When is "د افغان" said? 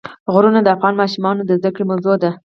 0.63-0.93